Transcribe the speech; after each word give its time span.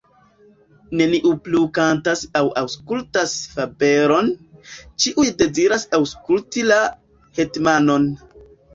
Neniu 1.01 1.33
plu 1.47 1.61
kantas 1.79 2.23
aŭ 2.39 2.41
aŭskultas 2.63 3.37
fabelon, 3.53 4.33
ĉiuj 5.05 5.29
deziras 5.45 5.89
aŭskulti 6.03 6.69
la 6.75 6.85
hetmanon. 7.41 8.15